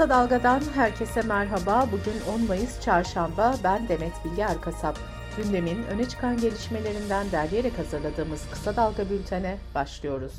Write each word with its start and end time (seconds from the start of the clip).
Kısa 0.00 0.10
Dalga'dan 0.10 0.62
herkese 0.74 1.22
merhaba. 1.22 1.88
Bugün 1.92 2.42
10 2.42 2.46
Mayıs 2.46 2.80
Çarşamba. 2.80 3.54
Ben 3.64 3.88
Demet 3.88 4.12
Bilge 4.24 4.42
Erkasap. 4.42 4.98
Gündemin 5.36 5.84
öne 5.84 6.08
çıkan 6.08 6.36
gelişmelerinden 6.36 7.30
derleyerek 7.32 7.78
hazırladığımız 7.78 8.50
Kısa 8.50 8.76
Dalga 8.76 9.10
bültene 9.10 9.56
başlıyoruz. 9.74 10.32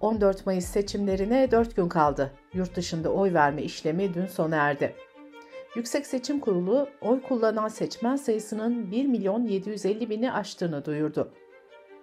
14 0.00 0.46
Mayıs 0.46 0.64
seçimlerine 0.64 1.50
4 1.50 1.76
gün 1.76 1.88
kaldı. 1.88 2.32
Yurt 2.54 2.76
dışında 2.76 3.08
oy 3.08 3.34
verme 3.34 3.62
işlemi 3.62 4.14
dün 4.14 4.26
sona 4.26 4.56
erdi. 4.56 4.94
Yüksek 5.76 6.06
Seçim 6.06 6.40
Kurulu 6.40 6.88
oy 7.00 7.22
kullanan 7.22 7.68
seçmen 7.68 8.16
sayısının 8.16 8.90
1 8.90 9.06
milyon 9.06 9.44
750 9.44 10.10
bini 10.10 10.32
aştığını 10.32 10.84
duyurdu. 10.84 11.32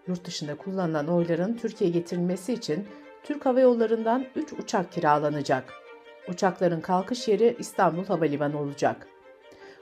Yurt 0.07 0.25
dışında 0.25 0.57
kullanılan 0.57 1.07
oyların 1.07 1.57
Türkiye'ye 1.57 1.93
getirilmesi 1.93 2.53
için 2.53 2.87
Türk 3.23 3.45
Hava 3.45 3.59
Yolları'ndan 3.59 4.25
3 4.35 4.53
uçak 4.53 4.91
kiralanacak. 4.91 5.80
Uçakların 6.27 6.81
kalkış 6.81 7.27
yeri 7.27 7.55
İstanbul 7.59 8.05
Havalimanı 8.05 8.59
olacak. 8.59 9.07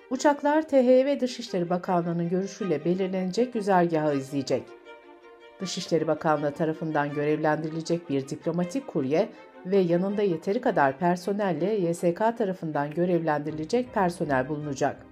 Uçaklar 0.09 0.67
THY 0.67 1.05
ve 1.05 1.19
Dışişleri 1.19 1.69
Bakanlığı'nın 1.69 2.29
görüşüyle 2.29 2.85
belirlenecek 2.85 3.53
güzergahı 3.53 4.15
izleyecek. 4.15 4.63
Dışişleri 5.61 6.07
Bakanlığı 6.07 6.51
tarafından 6.51 7.13
görevlendirilecek 7.13 8.09
bir 8.09 8.29
diplomatik 8.29 8.87
kurye 8.87 9.29
ve 9.65 9.77
yanında 9.77 10.21
yeteri 10.21 10.61
kadar 10.61 10.97
personelle 10.97 11.73
YSK 11.75 12.17
tarafından 12.37 12.91
görevlendirilecek 12.91 13.93
personel 13.93 14.49
bulunacak. 14.49 15.05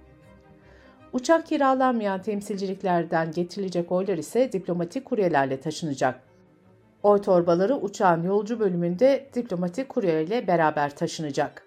Uçak 1.12 1.46
kiralanmayan 1.46 2.22
temsilciliklerden 2.22 3.32
getirilecek 3.32 3.92
oylar 3.92 4.18
ise 4.18 4.52
diplomatik 4.52 5.04
kuryelerle 5.04 5.60
taşınacak. 5.60 6.27
Oy 7.02 7.20
torbaları 7.20 7.76
uçağın 7.76 8.22
yolcu 8.22 8.60
bölümünde 8.60 9.30
diplomatik 9.34 9.88
kurye 9.88 10.24
ile 10.24 10.46
beraber 10.46 10.96
taşınacak. 10.96 11.62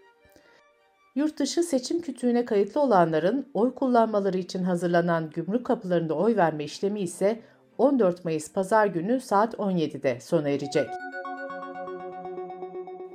Yurtdışı 1.16 1.64
seçim 1.64 2.02
kütüğüne 2.02 2.46
kayıtlı 2.46 2.82
olanların 2.82 3.50
oy 3.54 3.76
kullanmaları 3.76 4.38
için 4.38 4.64
hazırlanan 4.64 5.30
gümrük 5.30 5.66
kapılarında 5.66 6.14
oy 6.14 6.36
verme 6.36 6.64
işlemi 6.64 7.00
ise 7.00 7.40
14 7.78 8.26
Mayıs 8.26 8.54
Pazar 8.54 8.86
günü 8.86 9.20
saat 9.20 9.54
17'de 9.54 10.20
sona 10.20 10.50
erecek. 10.50 10.88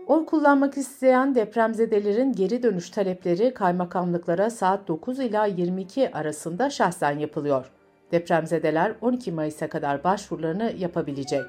Oy 0.06 0.26
kullanmak 0.26 0.76
isteyen 0.76 1.34
depremzedelerin 1.34 2.32
geri 2.32 2.62
dönüş 2.62 2.90
talepleri 2.90 3.54
kaymakamlıklara 3.54 4.50
saat 4.50 4.88
9 4.88 5.20
ila 5.20 5.46
22 5.46 6.10
arasında 6.12 6.70
şahsen 6.70 7.18
yapılıyor. 7.18 7.70
Depremzedeler 8.12 8.94
12 9.00 9.32
Mayıs'a 9.32 9.68
kadar 9.68 10.04
başvurularını 10.04 10.72
yapabilecek. 10.78 11.44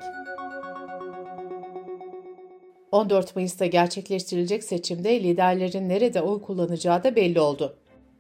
14 2.91 3.35
Mayıs'ta 3.35 3.65
gerçekleştirilecek 3.65 4.63
seçimde 4.63 5.23
liderlerin 5.23 5.89
nerede 5.89 6.21
oy 6.21 6.41
kullanacağı 6.41 7.03
da 7.03 7.15
belli 7.15 7.39
oldu. 7.39 7.75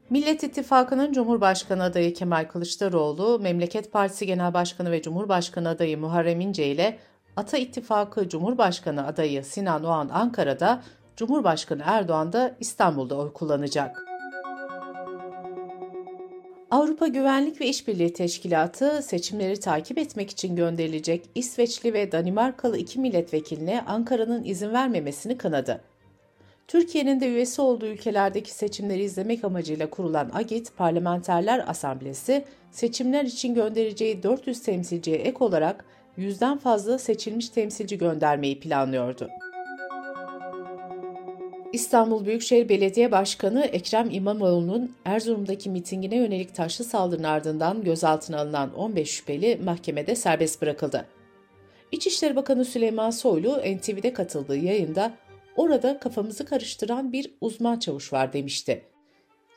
Millet 0.09 0.43
İttifakı'nın 0.43 1.13
Cumhurbaşkanı 1.13 1.83
adayı 1.83 2.13
Kemal 2.13 2.45
Kılıçdaroğlu, 2.45 3.39
Memleket 3.39 3.91
Partisi 3.91 4.25
Genel 4.25 4.53
Başkanı 4.53 4.91
ve 4.91 5.01
Cumhurbaşkanı 5.01 5.69
adayı 5.69 5.97
Muharrem 5.97 6.41
İnce 6.41 6.67
ile 6.67 6.97
Ata 7.35 7.57
İttifakı 7.57 8.29
Cumhurbaşkanı 8.29 9.07
adayı 9.07 9.43
Sinan 9.43 9.83
Oğan 9.83 10.09
Ankara'da, 10.09 10.83
Cumhurbaşkanı 11.15 11.81
Erdoğan 11.85 12.33
da 12.33 12.55
İstanbul'da 12.59 13.17
oy 13.17 13.33
kullanacak. 13.33 14.06
Avrupa 16.71 17.07
Güvenlik 17.07 17.61
ve 17.61 17.67
İşbirliği 17.67 18.13
Teşkilatı 18.13 19.01
seçimleri 19.01 19.59
takip 19.59 19.97
etmek 19.97 20.29
için 20.29 20.55
gönderilecek 20.55 21.29
İsveçli 21.35 21.93
ve 21.93 22.11
Danimarkalı 22.11 22.77
iki 22.77 22.99
milletvekiline 22.99 23.81
Ankara'nın 23.87 24.43
izin 24.43 24.73
vermemesini 24.73 25.37
kınadı. 25.37 25.81
Türkiye'nin 26.67 27.19
de 27.19 27.27
üyesi 27.27 27.61
olduğu 27.61 27.85
ülkelerdeki 27.85 28.51
seçimleri 28.51 29.03
izlemek 29.03 29.43
amacıyla 29.43 29.89
kurulan 29.89 30.31
AGİT 30.33 30.77
Parlamenterler 30.77 31.63
Asamblesi, 31.67 32.45
seçimler 32.71 33.23
için 33.23 33.55
göndereceği 33.55 34.23
400 34.23 34.61
temsilciye 34.61 35.17
ek 35.17 35.37
olarak 35.39 35.85
yüzden 36.17 36.57
fazla 36.57 36.97
seçilmiş 36.99 37.49
temsilci 37.49 37.97
göndermeyi 37.97 38.59
planlıyordu. 38.59 39.29
İstanbul 41.73 42.25
Büyükşehir 42.25 42.69
Belediye 42.69 43.11
Başkanı 43.11 43.63
Ekrem 43.63 44.09
İmamoğlu'nun 44.11 44.91
Erzurum'daki 45.05 45.69
mitingine 45.69 46.15
yönelik 46.15 46.55
taşlı 46.55 46.85
saldırının 46.85 47.23
ardından 47.23 47.83
gözaltına 47.83 48.39
alınan 48.39 48.73
15 48.73 49.09
şüpheli 49.09 49.59
mahkemede 49.63 50.15
serbest 50.15 50.61
bırakıldı. 50.61 51.05
İçişleri 51.91 52.35
Bakanı 52.35 52.65
Süleyman 52.65 53.09
Soylu 53.09 53.57
NTV'de 53.57 54.13
katıldığı 54.13 54.57
yayında 54.57 55.13
orada 55.55 55.99
kafamızı 55.99 56.45
karıştıran 56.45 57.13
bir 57.13 57.33
uzman 57.41 57.79
çavuş 57.79 58.13
var 58.13 58.33
demişti. 58.33 58.85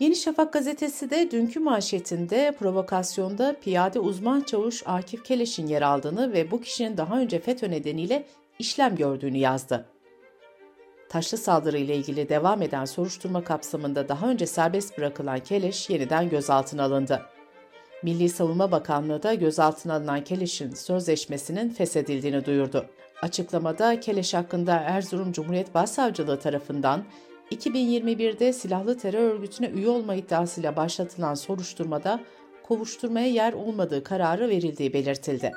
Yeni 0.00 0.16
Şafak 0.16 0.53
gazetesi 0.53 1.10
de 1.10 1.31
dünkü 1.31 1.60
manşetinde 1.60 2.54
provokasyonda 2.59 3.56
piyade 3.60 4.00
uzman 4.00 4.41
çavuş 4.41 4.82
Akif 4.87 5.25
Keleş'in 5.25 5.66
yer 5.66 5.82
aldığını 5.82 6.32
ve 6.32 6.50
bu 6.50 6.60
kişinin 6.60 6.97
daha 6.97 7.21
önce 7.21 7.41
FETÖ 7.41 7.71
nedeniyle 7.71 8.25
işlem 8.59 8.97
gördüğünü 8.97 9.38
yazdı. 9.38 9.87
Taşlı 11.10 11.38
saldırı 11.38 11.78
ile 11.78 11.97
ilgili 11.97 12.28
devam 12.28 12.62
eden 12.62 12.84
soruşturma 12.84 13.44
kapsamında 13.44 14.09
daha 14.09 14.28
önce 14.28 14.47
serbest 14.47 14.98
bırakılan 14.98 15.38
Keleş 15.38 15.91
yeniden 15.91 16.28
gözaltına 16.28 16.82
alındı. 16.82 17.22
Milli 18.03 18.28
Savunma 18.28 18.71
Bakanlığı 18.71 19.22
da 19.22 19.34
gözaltına 19.34 19.94
alınan 19.94 20.25
Keleş'in 20.25 20.75
sözleşmesinin 20.75 21.69
feshedildiğini 21.69 22.44
duyurdu. 22.44 22.87
Açıklamada 23.22 24.00
Keleş 24.00 24.34
hakkında 24.34 24.76
Erzurum 24.76 25.32
Cumhuriyet 25.32 25.75
Başsavcılığı 25.75 26.38
tarafından 26.38 27.04
2021'de 27.50 28.53
silahlı 28.53 28.98
terör 28.98 29.31
örgütüne 29.31 29.69
üye 29.69 29.88
olma 29.88 30.15
iddiasıyla 30.15 30.77
başlatılan 30.77 31.34
soruşturmada 31.34 32.21
kovuşturmaya 32.62 33.27
yer 33.27 33.53
olmadığı 33.53 34.04
kararı 34.04 34.48
verildiği 34.48 34.92
belirtildi. 34.92 35.53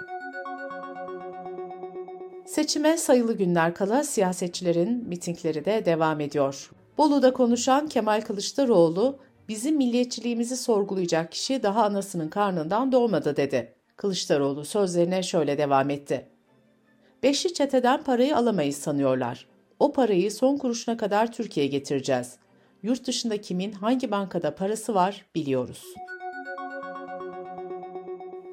Seçime 2.53 2.97
sayılı 2.97 3.33
günler 3.37 3.75
kala 3.75 4.03
siyasetçilerin 4.03 5.07
mitingleri 5.07 5.65
de 5.65 5.85
devam 5.85 6.19
ediyor. 6.19 6.71
Bolu'da 6.97 7.33
konuşan 7.33 7.87
Kemal 7.87 8.21
Kılıçdaroğlu, 8.21 9.19
bizim 9.49 9.75
milliyetçiliğimizi 9.75 10.57
sorgulayacak 10.57 11.31
kişi 11.31 11.63
daha 11.63 11.83
anasının 11.83 12.29
karnından 12.29 12.91
doğmadı 12.91 13.35
dedi. 13.35 13.73
Kılıçdaroğlu 13.97 14.65
sözlerine 14.65 15.23
şöyle 15.23 15.57
devam 15.57 15.89
etti. 15.89 16.27
Beşli 17.23 17.53
çeteden 17.53 18.03
parayı 18.03 18.37
alamayız 18.37 18.77
sanıyorlar. 18.77 19.47
O 19.79 19.93
parayı 19.93 20.31
son 20.31 20.57
kuruşuna 20.57 20.97
kadar 20.97 21.31
Türkiye'ye 21.31 21.71
getireceğiz. 21.71 22.35
Yurt 22.83 23.07
dışında 23.07 23.41
kimin 23.41 23.71
hangi 23.71 24.11
bankada 24.11 24.55
parası 24.55 24.95
var 24.95 25.25
biliyoruz.'' 25.35 26.12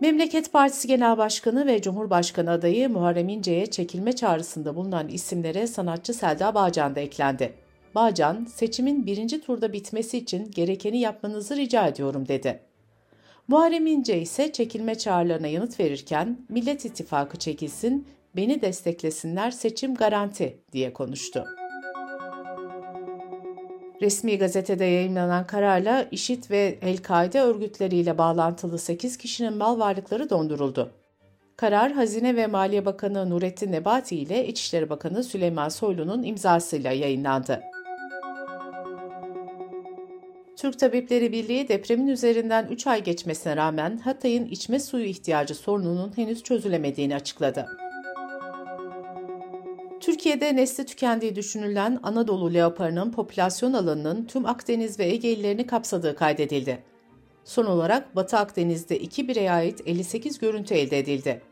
Memleket 0.01 0.53
Partisi 0.53 0.89
Genel 0.89 1.19
Başkanı 1.19 1.67
ve 1.67 1.83
Cumhurbaşkanı 1.83 2.51
adayı 2.51 2.89
Muharrem 2.89 3.29
İnce'ye 3.29 3.67
çekilme 3.67 4.13
çağrısında 4.13 4.77
bulunan 4.77 5.09
isimlere 5.09 5.67
sanatçı 5.67 6.15
Selda 6.15 6.55
Bağcan 6.55 6.95
da 6.95 7.01
eklendi. 7.01 7.53
Bağcan, 7.95 8.45
seçimin 8.45 9.07
birinci 9.07 9.41
turda 9.41 9.73
bitmesi 9.73 10.19
için 10.19 10.51
gerekeni 10.51 11.01
yapmanızı 11.01 11.57
rica 11.57 11.87
ediyorum 11.87 12.29
dedi. 12.29 12.61
Muharrem 13.49 13.87
İnce 13.87 14.21
ise 14.21 14.53
çekilme 14.53 14.95
çağrılarına 14.95 15.47
yanıt 15.47 15.81
verirken 15.81 16.39
Millet 16.49 16.85
İttifakı 16.85 17.39
çekilsin, 17.39 18.09
beni 18.37 18.63
desteklesinler 18.63 19.51
seçim 19.51 19.95
garanti 19.95 20.59
diye 20.73 20.93
konuştu. 20.93 21.45
Resmi 24.01 24.39
gazetede 24.39 24.85
yayınlanan 24.85 25.47
kararla 25.47 26.07
IŞİD 26.11 26.51
ve 26.51 26.79
El-Kaide 26.83 27.41
örgütleriyle 27.41 28.19
bağlantılı 28.19 28.79
8 28.79 29.17
kişinin 29.17 29.53
mal 29.53 29.79
varlıkları 29.79 30.31
donduruldu. 30.31 30.91
Karar 31.57 31.93
Hazine 31.93 32.37
ve 32.37 32.47
Maliye 32.47 32.85
Bakanı 32.85 33.31
Nurettin 33.31 33.73
Nebati 33.73 34.17
ile 34.17 34.47
İçişleri 34.47 34.91
Bakanı 34.91 35.25
Süleyman 35.25 35.69
Soylu'nun 35.69 36.23
imzasıyla 36.23 36.93
yayınlandı. 36.93 37.61
Türk 40.57 40.79
Tabipleri 40.79 41.33
Birliği 41.33 41.69
depremin 41.69 42.07
üzerinden 42.07 42.67
3 42.71 42.87
ay 42.87 43.05
geçmesine 43.05 43.57
rağmen 43.57 43.99
Hatay'ın 43.99 44.47
içme 44.47 44.81
suyu 44.81 45.05
ihtiyacı 45.05 45.55
sorununun 45.55 46.17
henüz 46.17 46.43
çözülemediğini 46.43 47.15
açıkladı. 47.15 47.67
Türkiye'de 50.21 50.57
nesli 50.57 50.87
tükendiği 50.87 51.37
düşünülen 51.37 52.01
Anadolu 52.03 52.55
leoparının 52.55 53.13
popülasyon 53.13 53.73
alanının 53.73 54.25
tüm 54.25 54.47
Akdeniz 54.47 54.99
ve 54.99 55.05
Ege 55.05 55.33
illerini 55.33 55.67
kapsadığı 55.67 56.17
kaydedildi. 56.17 56.83
Son 57.45 57.67
olarak 57.67 58.17
Batı 58.17 58.39
Akdeniz'de 58.39 58.99
iki 58.99 59.29
bireye 59.29 59.53
ait 59.53 59.83
58 59.87 60.39
görüntü 60.39 60.75
elde 60.75 60.99
edildi. 60.99 61.43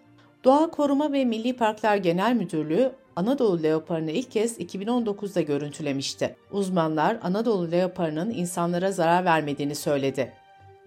Doğa 0.45 0.71
Koruma 0.71 1.13
ve 1.13 1.25
Milli 1.25 1.57
Parklar 1.57 1.97
Genel 1.97 2.35
Müdürlüğü 2.35 2.93
Anadolu 3.17 3.63
leoparını 3.63 4.11
ilk 4.11 4.31
kez 4.31 4.59
2019'da 4.59 5.41
görüntülemişti. 5.41 6.37
Uzmanlar 6.51 7.19
Anadolu 7.23 7.71
leoparının 7.71 8.31
insanlara 8.31 8.93
zarar 8.93 9.25
vermediğini 9.25 9.75
söyledi. 9.75 10.33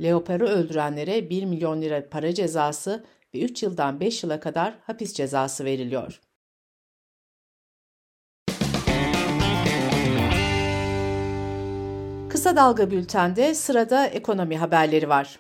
Leoparı 0.02 0.48
öldürenlere 0.48 1.30
1 1.30 1.46
milyon 1.46 1.82
lira 1.82 2.10
para 2.10 2.34
cezası 2.34 3.04
ve 3.34 3.42
3 3.42 3.64
yıldan 3.64 4.00
5 4.00 4.24
yıla 4.24 4.40
kadar 4.40 4.74
hapis 4.88 5.14
cezası 5.14 5.66
veriliyor. 5.66 6.20
Kısa 12.32 12.56
Dalga 12.56 12.92
Bülten'de 12.92 13.56
sırada 13.56 14.06
ekonomi 14.06 14.58
haberleri 14.58 15.10
var. 15.10 15.40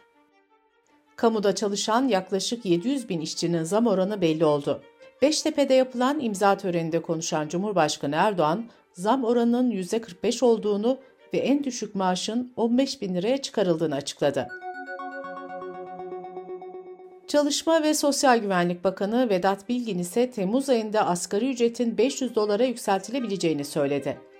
Kamuda 1.15 1.55
çalışan 1.55 2.07
yaklaşık 2.07 2.65
700 2.65 3.09
bin 3.09 3.21
işçinin 3.21 3.63
zam 3.63 3.87
oranı 3.87 4.21
belli 4.21 4.45
oldu. 4.45 4.81
Beştepe'de 5.21 5.73
yapılan 5.73 6.19
imza 6.19 6.57
töreninde 6.57 7.01
konuşan 7.01 7.47
Cumhurbaşkanı 7.47 8.15
Erdoğan, 8.15 8.65
zam 8.93 9.23
oranının 9.23 9.71
%45 9.71 10.45
olduğunu 10.45 10.97
ve 11.33 11.37
en 11.37 11.63
düşük 11.63 11.95
maaşın 11.95 12.53
15 12.55 13.01
bin 13.01 13.15
liraya 13.15 13.37
çıkarıldığını 13.37 13.95
açıkladı. 13.95 14.47
Çalışma 17.27 17.83
ve 17.83 17.93
Sosyal 17.93 18.37
Güvenlik 18.37 18.83
Bakanı 18.83 19.29
Vedat 19.29 19.69
Bilgin 19.69 19.99
ise 19.99 20.31
Temmuz 20.31 20.69
ayında 20.69 21.07
asgari 21.07 21.51
ücretin 21.51 21.97
500 21.97 22.35
dolara 22.35 22.63
yükseltilebileceğini 22.63 23.65
söyledi. 23.65 24.30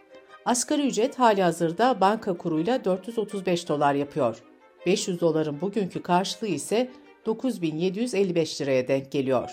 Asgari 0.46 0.88
ücret 0.88 1.20
hali 1.20 1.44
hazırda 1.44 2.02
banka 2.02 2.38
kuruyla 2.38 2.86
435 2.86 3.70
dolar 3.70 3.94
yapıyor. 3.94 4.44
500 4.86 5.22
doların 5.22 5.62
bugünkü 5.62 6.02
karşılığı 6.02 6.48
ise 6.48 6.90
9755 7.26 8.62
liraya 8.62 8.88
denk 8.88 9.12
geliyor. 9.12 9.52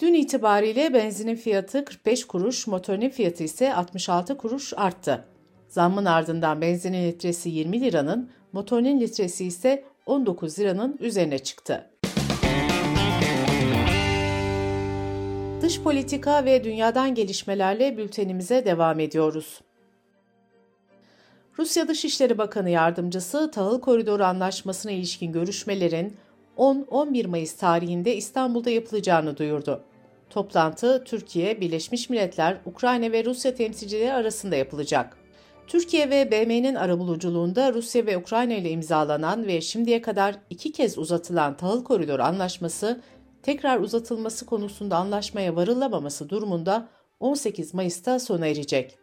Dün 0.00 0.14
itibariyle 0.14 0.94
benzinin 0.94 1.36
fiyatı 1.36 1.84
45 1.84 2.26
kuruş, 2.26 2.66
motorinin 2.66 3.10
fiyatı 3.10 3.44
ise 3.44 3.74
66 3.74 4.36
kuruş 4.36 4.72
arttı. 4.76 5.24
Zammın 5.68 6.04
ardından 6.04 6.60
benzinin 6.60 7.08
litresi 7.08 7.50
20 7.50 7.80
liranın, 7.80 8.30
motorinin 8.52 9.00
litresi 9.00 9.44
ise 9.44 9.84
19 10.06 10.58
liranın 10.58 10.96
üzerine 11.00 11.38
çıktı. 11.38 11.90
Dış 15.70 15.80
politika 15.80 16.44
ve 16.44 16.64
dünyadan 16.64 17.14
gelişmelerle 17.14 17.96
bültenimize 17.96 18.64
devam 18.64 19.00
ediyoruz. 19.00 19.60
Rusya 21.58 21.88
Dışişleri 21.88 22.38
Bakanı 22.38 22.70
Yardımcısı 22.70 23.50
Tahıl 23.50 23.80
Koridoru 23.80 24.24
Anlaşması'na 24.24 24.92
ilişkin 24.92 25.32
görüşmelerin 25.32 26.16
10-11 26.56 27.26
Mayıs 27.26 27.56
tarihinde 27.56 28.16
İstanbul'da 28.16 28.70
yapılacağını 28.70 29.36
duyurdu. 29.36 29.84
Toplantı 30.30 31.04
Türkiye, 31.04 31.60
Birleşmiş 31.60 32.10
Milletler, 32.10 32.56
Ukrayna 32.66 33.12
ve 33.12 33.24
Rusya 33.24 33.54
temsilcileri 33.54 34.12
arasında 34.12 34.56
yapılacak. 34.56 35.16
Türkiye 35.66 36.10
ve 36.10 36.30
BM'nin 36.30 36.74
arabuluculuğunda 36.74 37.72
Rusya 37.72 38.06
ve 38.06 38.16
Ukrayna 38.16 38.54
ile 38.54 38.70
imzalanan 38.70 39.46
ve 39.46 39.60
şimdiye 39.60 40.02
kadar 40.02 40.34
iki 40.50 40.72
kez 40.72 40.98
uzatılan 40.98 41.56
tahıl 41.56 41.84
koridoru 41.84 42.22
anlaşması 42.22 43.00
tekrar 43.42 43.80
uzatılması 43.80 44.46
konusunda 44.46 44.96
anlaşmaya 44.96 45.56
varılamaması 45.56 46.28
durumunda 46.28 46.88
18 47.20 47.74
Mayıs'ta 47.74 48.18
sona 48.18 48.46
erecek. 48.46 48.98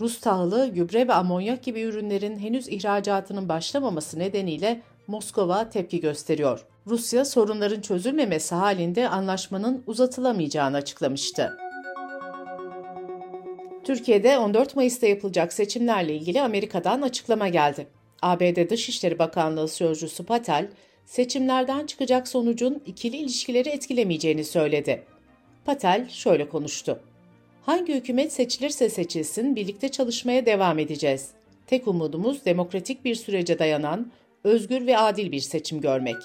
Rus 0.00 0.20
tahılı, 0.20 0.66
gübre 0.66 1.08
ve 1.08 1.14
amonyak 1.14 1.62
gibi 1.62 1.80
ürünlerin 1.80 2.38
henüz 2.38 2.68
ihracatının 2.68 3.48
başlamaması 3.48 4.18
nedeniyle 4.18 4.82
Moskova 5.06 5.68
tepki 5.68 6.00
gösteriyor. 6.00 6.66
Rusya 6.86 7.24
sorunların 7.24 7.80
çözülmemesi 7.80 8.54
halinde 8.54 9.08
anlaşmanın 9.08 9.82
uzatılamayacağını 9.86 10.76
açıklamıştı. 10.76 11.58
Türkiye'de 13.84 14.38
14 14.38 14.76
Mayıs'ta 14.76 15.06
yapılacak 15.06 15.52
seçimlerle 15.52 16.14
ilgili 16.14 16.42
Amerika'dan 16.42 17.02
açıklama 17.02 17.48
geldi. 17.48 17.86
ABD 18.22 18.70
Dışişleri 18.70 19.18
Bakanlığı 19.18 19.68
Sözcüsü 19.68 20.24
Patel, 20.24 20.68
seçimlerden 21.06 21.86
çıkacak 21.86 22.28
sonucun 22.28 22.82
ikili 22.86 23.16
ilişkileri 23.16 23.68
etkilemeyeceğini 23.68 24.44
söyledi. 24.44 25.02
Patel 25.64 26.08
şöyle 26.08 26.48
konuştu. 26.48 27.00
Hangi 27.62 27.94
hükümet 27.94 28.32
seçilirse 28.32 28.88
seçilsin 28.88 29.56
birlikte 29.56 29.88
çalışmaya 29.88 30.46
devam 30.46 30.78
edeceğiz. 30.78 31.30
Tek 31.66 31.88
umudumuz 31.88 32.44
demokratik 32.44 33.04
bir 33.04 33.14
sürece 33.14 33.58
dayanan, 33.58 34.12
özgür 34.44 34.86
ve 34.86 34.98
adil 34.98 35.32
bir 35.32 35.40
seçim 35.40 35.80
görmek. 35.80 36.16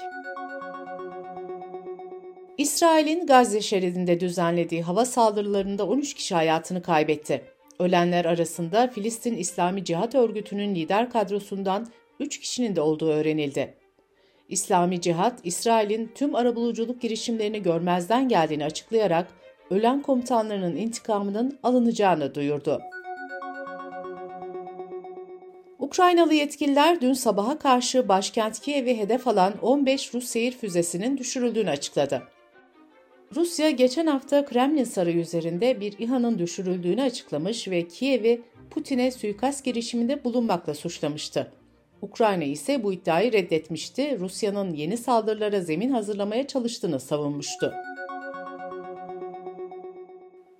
İsrail'in 2.57 3.27
Gazze 3.27 3.61
şeridinde 3.61 4.19
düzenlediği 4.19 4.81
hava 4.81 5.05
saldırılarında 5.05 5.87
13 5.87 6.13
kişi 6.13 6.35
hayatını 6.35 6.81
kaybetti. 6.81 7.41
Ölenler 7.79 8.25
arasında 8.25 8.87
Filistin 8.87 9.37
İslami 9.37 9.83
Cihat 9.85 10.15
Örgütü'nün 10.15 10.75
lider 10.75 11.09
kadrosundan 11.09 11.87
3 12.19 12.39
kişinin 12.39 12.75
de 12.75 12.81
olduğu 12.81 13.09
öğrenildi. 13.09 13.73
İslami 14.49 15.01
Cihat, 15.01 15.39
İsrail'in 15.43 16.11
tüm 16.15 16.35
arabuluculuk 16.35 17.01
girişimlerini 17.01 17.63
görmezden 17.63 18.29
geldiğini 18.29 18.65
açıklayarak 18.65 19.27
ölen 19.69 20.01
komutanlarının 20.01 20.75
intikamının 20.75 21.59
alınacağını 21.63 22.35
duyurdu. 22.35 22.81
Ukraynalı 25.79 26.33
yetkililer 26.33 27.01
dün 27.01 27.13
sabaha 27.13 27.59
karşı 27.59 28.09
başkent 28.09 28.59
Kiev'i 28.59 28.97
hedef 28.97 29.27
alan 29.27 29.53
15 29.61 30.13
Rus 30.13 30.25
seyir 30.25 30.51
füzesinin 30.51 31.17
düşürüldüğünü 31.17 31.69
açıkladı. 31.69 32.23
Rusya 33.35 33.69
geçen 33.69 34.07
hafta 34.07 34.45
Kremlin 34.45 34.83
Sarayı 34.83 35.17
üzerinde 35.17 35.81
bir 35.81 35.99
İHA'nın 35.99 36.39
düşürüldüğünü 36.39 37.01
açıklamış 37.01 37.67
ve 37.67 37.87
Kiev'i 37.87 38.41
Putin'e 38.69 39.11
suikast 39.11 39.65
girişiminde 39.65 40.23
bulunmakla 40.23 40.73
suçlamıştı. 40.73 41.51
Ukrayna 42.01 42.43
ise 42.43 42.83
bu 42.83 42.93
iddiayı 42.93 43.31
reddetmişti, 43.31 44.19
Rusya'nın 44.19 44.73
yeni 44.73 44.97
saldırılara 44.97 45.61
zemin 45.61 45.89
hazırlamaya 45.89 46.47
çalıştığını 46.47 46.99
savunmuştu. 46.99 47.73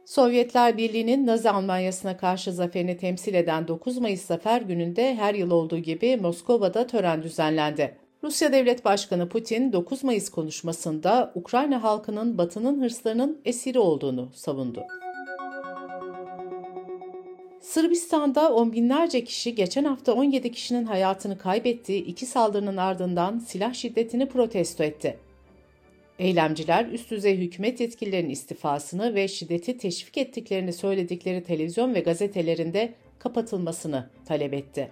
Sovyetler 0.06 0.78
Birliği'nin 0.78 1.28
Nazi 1.28 1.50
Almanyası'na 1.50 2.18
karşı 2.18 2.52
zaferini 2.52 2.98
temsil 2.98 3.34
eden 3.34 3.68
9 3.68 3.98
Mayıs 3.98 4.26
Zafer 4.26 4.62
Günü'nde 4.62 5.16
her 5.16 5.34
yıl 5.34 5.52
olduğu 5.52 5.78
gibi 5.78 6.18
Moskova'da 6.18 6.88
tören 6.88 7.24
düzenlendi. 7.24 7.96
Rusya 8.24 8.54
Devlet 8.54 8.86
Başkanı 8.86 9.30
Putin 9.30 9.74
9 9.74 10.04
Mayıs 10.04 10.30
konuşmasında 10.30 11.32
Ukrayna 11.36 11.84
halkının 11.84 12.38
Batı'nın 12.38 12.82
hırslarının 12.82 13.42
esiri 13.46 13.80
olduğunu 13.80 14.30
savundu. 14.34 14.82
Sırbistan'da 17.70 18.54
on 18.54 18.74
binlerce 18.74 19.24
kişi 19.24 19.56
geçen 19.56 19.84
hafta 19.84 20.14
17 20.14 20.52
kişinin 20.52 20.86
hayatını 20.86 21.38
kaybettiği 21.38 22.04
iki 22.04 22.26
saldırının 22.26 22.78
ardından 22.78 23.40
silah 23.40 23.74
şiddetini 23.74 24.26
protesto 24.30 24.84
etti. 24.84 25.18
Eylemciler 26.20 26.86
üst 26.86 27.12
düzey 27.12 27.38
hükümet 27.38 27.80
yetkililerinin 27.80 28.30
istifasını 28.30 29.16
ve 29.16 29.28
şiddeti 29.28 29.78
teşvik 29.78 30.18
ettiklerini 30.18 30.74
söyledikleri 30.74 31.44
televizyon 31.44 31.94
ve 31.94 32.00
gazetelerinde 32.00 32.94
kapatılmasını 33.20 34.10
talep 34.26 34.54
etti. 34.54 34.90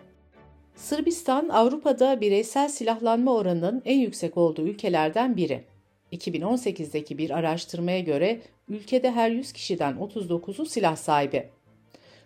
Sırbistan, 0.75 1.49
Avrupa'da 1.49 2.21
bireysel 2.21 2.69
silahlanma 2.69 3.35
oranının 3.35 3.81
en 3.85 3.99
yüksek 3.99 4.37
olduğu 4.37 4.67
ülkelerden 4.67 5.37
biri. 5.37 5.63
2018'deki 6.11 7.17
bir 7.17 7.29
araştırmaya 7.29 7.99
göre 7.99 8.41
ülkede 8.69 9.11
her 9.11 9.31
100 9.31 9.53
kişiden 9.53 9.93
39'u 9.93 10.65
silah 10.65 10.95
sahibi. 10.95 11.56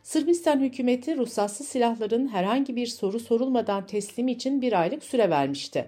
Sırbistan 0.03 0.59
hükümeti 0.59 1.17
ruhsatsız 1.17 1.67
silahların 1.67 2.27
herhangi 2.27 2.75
bir 2.75 2.87
soru 2.87 3.19
sorulmadan 3.19 3.85
teslimi 3.85 4.31
için 4.31 4.61
bir 4.61 4.81
aylık 4.81 5.03
süre 5.03 5.29
vermişti. 5.29 5.87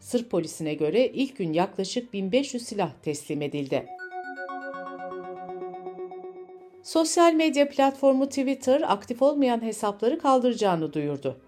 Sırp 0.00 0.30
polisine 0.30 0.74
göre 0.74 1.06
ilk 1.06 1.36
gün 1.36 1.52
yaklaşık 1.52 2.12
1500 2.12 2.62
silah 2.62 2.90
teslim 3.02 3.42
edildi. 3.42 3.86
Sosyal 6.82 7.32
medya 7.32 7.68
platformu 7.68 8.28
Twitter 8.28 8.92
aktif 8.92 9.22
olmayan 9.22 9.62
hesapları 9.62 10.18
kaldıracağını 10.18 10.92
duyurdu. 10.92 11.40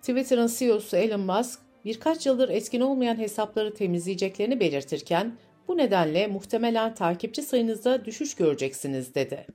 Twitter'ın 0.00 0.50
CEO'su 0.58 0.96
Elon 0.96 1.20
Musk 1.20 1.60
birkaç 1.84 2.26
yıldır 2.26 2.48
etkin 2.48 2.80
olmayan 2.80 3.18
hesapları 3.18 3.74
temizleyeceklerini 3.74 4.60
belirtirken 4.60 5.32
bu 5.68 5.76
nedenle 5.76 6.26
muhtemelen 6.26 6.94
takipçi 6.94 7.42
sayınızda 7.42 8.04
düşüş 8.04 8.34
göreceksiniz 8.34 9.14
dedi. 9.14 9.46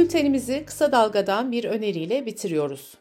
Bültenimizi 0.00 0.64
kısa 0.66 0.92
dalgadan 0.92 1.52
bir 1.52 1.64
öneriyle 1.64 2.26
bitiriyoruz. 2.26 2.94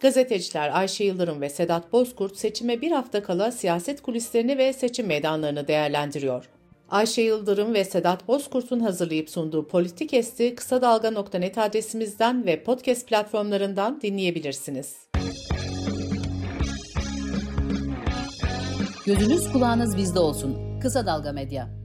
Gazeteciler 0.00 0.78
Ayşe 0.78 1.04
Yıldırım 1.04 1.40
ve 1.40 1.48
Sedat 1.48 1.92
Bozkurt 1.92 2.36
seçime 2.36 2.80
bir 2.80 2.90
hafta 2.90 3.22
kala 3.22 3.52
siyaset 3.52 4.02
kulislerini 4.02 4.58
ve 4.58 4.72
seçim 4.72 5.06
meydanlarını 5.06 5.68
değerlendiriyor. 5.68 6.50
Ayşe 6.90 7.22
Yıldırım 7.22 7.74
ve 7.74 7.84
Sedat 7.84 8.28
Bozkurt'un 8.28 8.80
hazırlayıp 8.80 9.30
sunduğu 9.30 9.68
Politik 9.68 10.14
Esti 10.14 10.54
kısa 10.54 10.82
dalga.net 10.82 11.58
adresimizden 11.58 12.46
ve 12.46 12.62
podcast 12.62 13.08
platformlarından 13.08 14.00
dinleyebilirsiniz. 14.00 14.96
Gözünüz 19.06 19.52
kulağınız 19.52 19.96
bizde 19.96 20.18
olsun. 20.18 20.80
Kısa 20.80 21.06
Dalga 21.06 21.32
Medya. 21.32 21.83